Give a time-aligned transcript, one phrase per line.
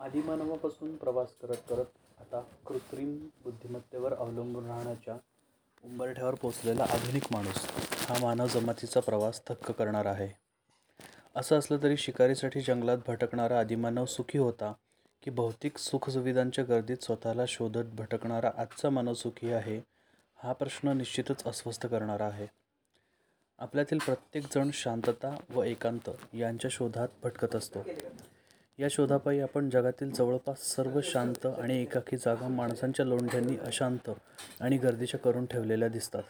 [0.00, 5.14] आदिमानवापासून प्रवास करत करत आता कृत्रिम बुद्धिमत्तेवर अवलंबून राहण्याच्या
[5.84, 7.66] उंबरठ्यावर पोचलेला आधुनिक माणूस
[8.08, 10.28] हा मानव जमातीचा प्रवास थक्क करणारा आहे.
[11.36, 14.72] असं असलं तरी शिकारीसाठी जंगलात भटकणारा आदिमानव सुखी होता
[15.22, 19.80] की भौतिक सुखसुविधांच्या गर्दीत स्वतःला शोधत भटकणारा आजचा मानव सुखी आहे
[20.42, 22.46] हा प्रश्न निश्चितच अस्वस्थ करणारा आहे.
[23.58, 27.82] आपल्यातील प्रत्येकजण शांतता व एकांत यांच्या शोधात भटकत असतो.
[28.80, 34.10] या शोधापायी आपण जगातील जवळपास सर्व शांत आणि एकाकी जागा माणसांच्या लोंढ्यांनी अशांत
[34.60, 36.22] आणि गर्दीच्या करून ठेवलेल्या दिसतात.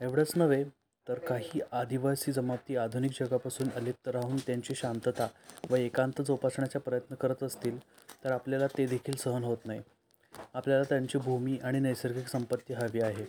[0.00, 0.64] एवढंच नव्हे
[1.08, 5.28] तर काही आदिवासी जमाती आधुनिक जगापासून अलिप्त राहून त्यांची शांतता
[5.70, 7.78] व एकांत जोपासण्याचा प्रयत्न करत असतील
[8.24, 9.80] तर आपल्याला ते देखील सहन होत नाही.
[10.54, 13.24] आपल्याला त्यांची भूमी आणि नैसर्गिक संपत्ती हवी आहे.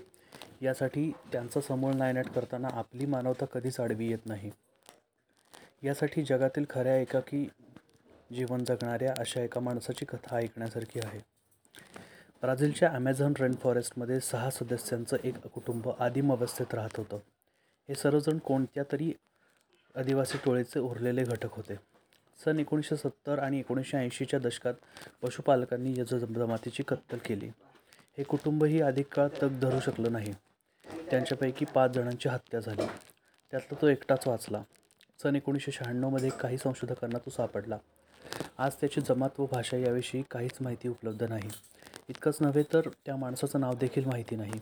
[0.61, 4.51] यासाठी त्यांचा समूळ नायनाट करताना आपली मानवता कधीच आडवी येत नाही.
[5.83, 7.47] यासाठी जगातील खऱ्या एकाकी
[8.33, 11.19] जीवन जगणाऱ्या अशा एका माणसाची कथा ऐकण्यासारखी आहे.
[12.41, 17.15] ब्राझीलच्या ॲमेझॉन रेन फॉरेस्टमध्ये सहा सदस्यांचं एक कुटुंब आदिम अवस्थेत राहत होतं.
[17.89, 19.13] हे सर्वजण कोणत्या तरी
[19.95, 21.75] आदिवासी टोळीचे उरलेले घटक होते.
[22.45, 24.73] सन एकोणीसशे सत्तर आणि एकोणीसशे ऐंशीच्या दशकात
[25.21, 27.47] पशुपालकांनी या जमातीची कत्तल केली.
[28.17, 30.33] हे कुटुंबही अधिक काळ तग धरू शकलं नाही.
[31.09, 32.87] त्यांच्यापैकी पाच जणांची हत्या झाली.
[33.51, 34.63] त्यातला तो एकटाच वाचला.
[35.23, 37.77] सन एकोणीसशे शहाण्णवमध्ये काही संशोधकांना तो सापडला.
[38.59, 41.49] आज त्याची जमात व भाषा याविषयी काहीच माहिती उपलब्ध नाही.
[42.09, 44.59] इतकंच नव्हे तर त्या माणसाचं नाव देखील माहिती नाही.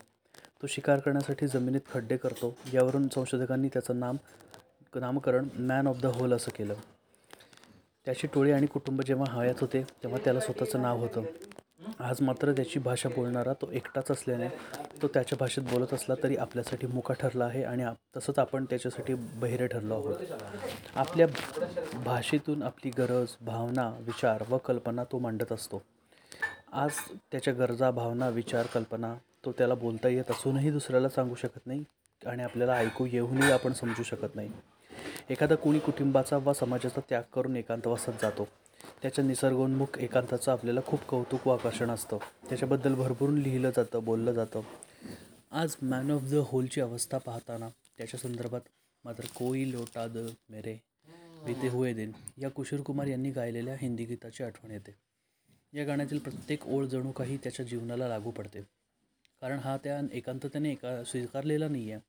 [0.61, 4.17] तो शिकार करण्यासाठी जमिनीत खड्डे करतो यावरून संशोधकांनी त्याचं नाम
[4.95, 6.73] नामकरण मॅन ऑफ द होल असं केलं.
[8.05, 11.23] त्याची टोळी आणि कुटुंब जेव्हा हयात होते तेव्हा त्याला स्वतःचं नाव होतं.
[11.99, 14.47] आज मात्र त्याची भाषा बोलणारा तो एकटाच असल्याने
[15.01, 19.13] तो त्याच्या भाषेत बोलत असला तरी आपल्यासाठी मुका ठरला आहे आणि आप तसंच आपण त्याच्यासाठी
[19.13, 20.15] बहिरे ठरलो आहोत.
[20.95, 21.27] आपल्या
[22.03, 25.81] भाषेतून आपली गरज भावना विचार व कल्पना तो मांडत असतो.
[26.71, 26.91] आज
[27.31, 31.83] त्याच्या गरजा भावना विचार कल्पना तो त्याला बोलता येत असूनही दुसऱ्याला सांगू शकत नाही
[32.25, 34.51] आणि आपल्याला ऐकू येऊनही आपण समजू शकत नाही.
[35.29, 38.47] एखादा कुणी कुटुंबाचा व समाजाचा त्याग करून एकांतवासात जातो.
[39.01, 42.17] त्याच्या निसर्गोन्मुख एकांताचं आपल्याला खूप कौतुक व आकर्षण असतं.
[42.49, 44.61] त्याच्याबद्दल भरभरून लिहिलं जातं बोललं जातं.
[45.51, 48.61] आज मॅन ऑफ द होलची अवस्था पाहताना त्याच्या संदर्भात
[49.03, 50.17] मात्र कोई लोटा द
[50.49, 50.81] मेरे
[51.45, 54.95] बीते हुए दिन या कुशीर कुमार यांनी गायलेल्या हिंदी गीताची आठवण येते.
[55.73, 58.61] या गाण्यातील प्रत्येक ओळ जणू काही त्याच्या जीवनाला लागू पडते.
[59.41, 62.01] कारण हा त्या एकांततेने एका स्वीकारलेला नाही आहे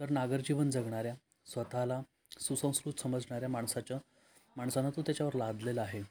[0.00, 1.14] तर नागरजीवन जगणाऱ्या
[1.46, 2.02] स्वतःला
[2.40, 3.98] सुसंस्कृत समजणाऱ्या माणसाच्या
[4.56, 6.02] माणसानं तो त्याच्यावर लादलेला आहे.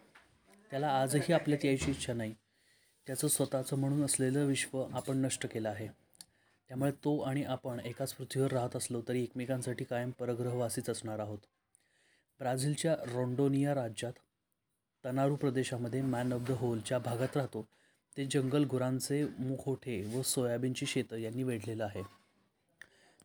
[0.71, 2.33] त्याला आजही आपल्यात यायची इच्छा नाही.
[3.07, 5.87] त्याचं स्वतःचं म्हणून असलेलं विश्व आपण नष्ट केलं आहे.
[6.69, 11.37] त्यामुळे तो आणि आपण एकाच पृथ्वीवर राहत असलो तरी एकमेकांसाठी कायम परग्रहवासीच असणार आहोत.
[12.39, 14.13] ब्राझीलच्या रोंडोनिया राज्यात
[15.05, 17.67] तनारू प्रदेशामध्ये मॅन ऑफ द होलच्या भागात राहतो.
[18.17, 22.01] ते जंगल गुरांचे मुखोठे व सोयाबीनची शेतं यांनी वेढलेलं आहे.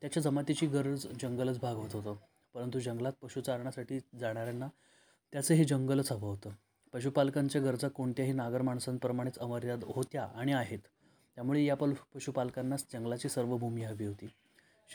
[0.01, 2.17] त्याच्या जमातीची गरज जंगलच भागवत होतं
[2.55, 4.69] परंतु जंगलात पशुचारणासाठी जाणाऱ्यांना
[5.33, 6.51] त्याचं हे जंगलच हवं होतं.
[6.93, 10.79] पशुपालकांच्या गरजा कोणत्याही नागर माणसांप्रमाणेच अमर्याद होत्या आणि आहेत.
[11.37, 14.29] त्यामुळे या पल पशुपालकांनाच जंगलाची सर्व भूमी हवी होती.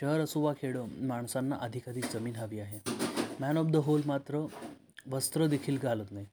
[0.00, 3.07] शहर असो वा खेडं माणसांना अधिकाधिक जमीन हवी आहे.
[3.40, 4.46] मॅन ऑफ द होल मात्र
[5.06, 6.26] वस्त्र देखील घालत नाही.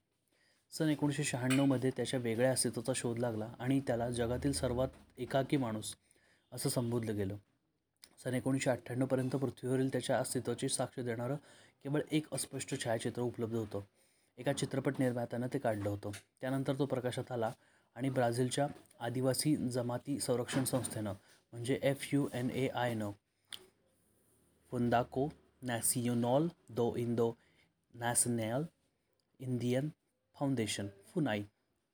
[0.72, 5.94] सन एकोणीसशे शहाण्णवमध्ये त्याच्या वेगळ्या अस्तित्वाचा शोध लागला आणि त्याला जगातील सर्वात एकाकी माणूस
[6.52, 7.36] असं संबोधलं गेलं.
[8.24, 11.36] सन एकोणीसशे अठ्ठ्याण्णवपर्यंत पृथ्वीवरील त्याच्या अस्तित्वाची साक्ष देणारं
[11.84, 13.80] केवळ एक अस्पष्ट छायाचित्र उपलब्ध होतं.
[14.38, 16.10] एका चित्रपट निर्मात्यानं ते काढलं होतं.
[16.40, 17.52] त्यानंतर तो प्रकाशात आला
[17.96, 18.66] आणि ब्राझीलच्या
[19.00, 21.12] आदिवासी जमाती संरक्षण संस्थेनं
[21.52, 23.10] म्हणजे एफ यू एन ए आयनं
[24.70, 25.28] फुंदाको
[25.66, 27.32] नॅसियोनॉल दो इंदो
[27.94, 28.64] नॅशनॅल
[29.40, 29.88] इंडियन
[30.34, 31.42] फाउंडेशन फुनाई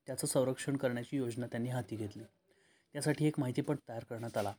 [0.06, 2.22] त्याचं संरक्षण करण्याची योजना त्यांनी हाती घेतली.
[2.92, 4.54] त्यासाठी एक माहितीपट तयार करण्यात आला.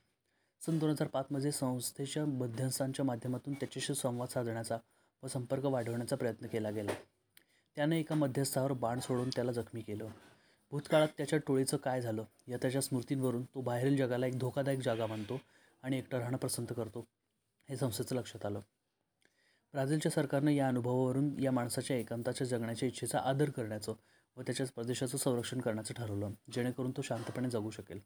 [0.66, 4.78] सन दोन हजार पाचमध्ये संस्थेच्या मध्यस्थांच्या माध्यमातून त्याच्याशी संवाद साधण्याचा
[5.24, 6.92] व संपर्क वाढवण्याचा प्रयत्न केला गेला.
[7.76, 10.08] त्याने एका मध्यस्थावर बाण सोडून त्याला जखमी केलं.
[10.72, 15.42] भूतकाळात त्याच्या टोळीचं काय झालं या त्याच्या स्मृतींवरून तो बाहेरील जगाला एक धोकादायक जागा मानतो
[15.84, 17.08] आणि एकटं राहणं पसंत करतो
[17.70, 18.60] हे संस्थेचं लक्षात आलं.
[19.74, 23.94] ब्राझीलच्या सरकारनं या अनुभवावरून या माणसाच्या एकांताच्या जगण्याच्या इच्छेचा आदर करण्याचं
[24.38, 28.00] व त्याच्या प्रदेशाचं संरक्षण करण्याचं ठरवलं जेणेकरून तो शांतपणे जगू शकेल.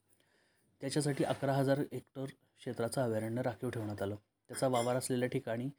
[0.81, 4.15] त्याच्यासाठी अकरा हजार हेक्टर क्षेत्राचं अभयारण्य राखीव ठेवण्यात आलं.
[4.49, 5.69] त्याचा वावर असलेल्या ठिकाणी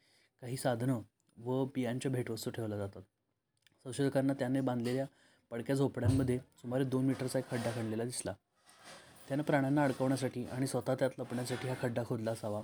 [0.41, 1.01] काही साधनं
[1.37, 3.01] व बियांच्या भेटवस्तू ठेवल्या जातात.
[3.83, 5.05] संशोधकांना त्याने बांधलेल्या
[5.51, 8.33] पडक्या झोपड्यांमध्ये सुमारे दोन मीटरचा एक खड्डा खणलेला दिसला.
[9.27, 12.61] त्यानं प्राण्यांना अडकवण्यासाठी आणि स्वतः त्यात लपण्यासाठी हा खड्डा खोदला असावा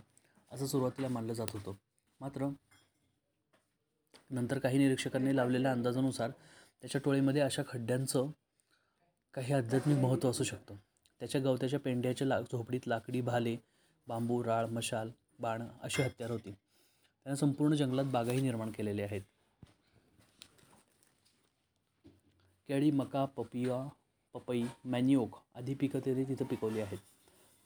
[0.52, 1.74] असं सुरुवातीला मानलं जात होतं.
[2.20, 2.50] मात्र
[4.30, 6.32] नंतर काही निरीक्षकांनी लावलेल्या अंदाजानुसार
[6.82, 8.28] त्याच्या टोळीमध्ये अशा खड्ड्यांचं
[9.34, 10.76] काही आध्यात्मिक महत्त्व असू शकतं.
[11.20, 13.58] त्याच्या गवत्याच्या पेंड्याच्या ला झोपडीत लाकडी भाले
[14.08, 16.52] बांबू राळ मशाल बाण अशी हत्यार होती.
[17.24, 19.22] त्यानं संपूर्ण जंगलात बागाही निर्माण केलेल्या आहेत.
[22.68, 23.90] केळी मका पपिया
[24.34, 26.98] पपई मॅनिओक आदी पिकं त्याने तिथं पिकवली आहेत.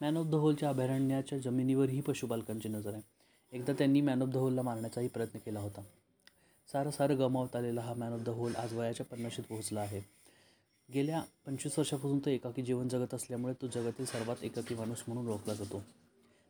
[0.02, 3.02] मॅन ऑफ द होलच्या अभयारण्याच्या जमिनीवरही पशुपालकांची नजर आहे.
[3.52, 5.82] एकदा त्यांनी मॅन ऑफ द होलला मारण्याचाही प्रयत्न केला होता.
[6.72, 10.02] सारं सारं गमावत आलेला हा मॅन ऑफ द होल आज वयाच्या पन्नाशीत पोहोचला आहे.
[10.94, 15.54] गेल्या पंचवीस वर्षापासून तो एकाकी जीवन जगत असल्यामुळे तो जगातील सर्वात एकाकी माणूस म्हणून ओळखला
[15.54, 15.80] जातो.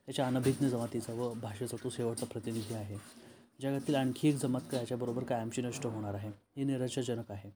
[0.05, 2.97] त्याच्या अनभिज्ञ जमातीचा व भाषेचा तो शेवटचा प्रतिनिधी आहे.
[3.61, 7.51] जगातील आणखी एक जमात याच्याबरोबर कायमची नष्ट होणार आहे हे निराशाजनक आहे.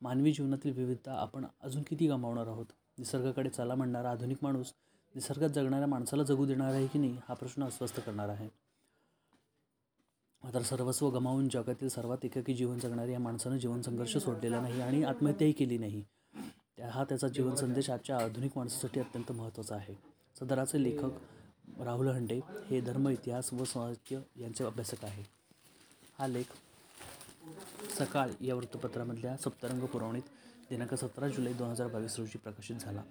[0.00, 2.66] मानवी जीवनातील विविधता आपण अजून किती गमावणार आहोत?
[2.98, 4.72] निसर्गाकडे चला म्हणणारा आधुनिक माणूस
[5.14, 8.65] निसर्गात जगणाऱ्या माणसाला जगू देणार आहे की नाही हा प्रश्न अस्वस्थ करणार आहे.
[10.44, 15.02] मात्र सर्वस्व गमावून जगातील सर्वात एकाकी जीवन जगणाऱ्या या माणसानं जीवन संघर्ष सोडलेला नाही आणि
[15.02, 16.02] आत्महत्याही केली नाही.
[16.76, 19.94] त्या हा त्याचा जीवन संदेश आजच्या आधुनिक माणसासाठी अत्यंत महत्त्वाचा आहे.
[20.40, 22.40] सदराचे लेखक राहुल हंडे
[22.70, 25.24] हे धर्म इतिहास व साहित्य यांचे अभ्यासक आहे.
[26.18, 26.54] हा लेख
[27.98, 30.22] सकाळ या वृत्तपत्रामधल्या सप्तरंग पुरवणीत
[30.70, 33.02] दिनांक सतरा जुलै दोन हजार बावीस रोजी प्रकाशित झाला.